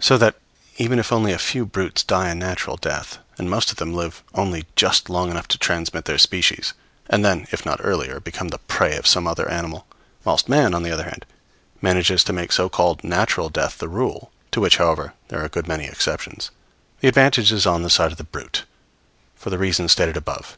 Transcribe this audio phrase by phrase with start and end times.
[0.00, 0.34] So that
[0.78, 4.24] even if only a few brutes die a natural death, and most of them live
[4.34, 6.72] only just long enough to transmit their species,
[7.08, 9.86] and then, if not earlier, become the prey of some other animal,
[10.24, 11.24] whilst man, on the other hand,
[11.80, 15.48] manages to make so called natural death the rule, to which, however, there are a
[15.48, 16.50] good many exceptions,
[16.98, 18.64] the advantage is on the side of the brute,
[19.36, 20.56] for the reason stated above.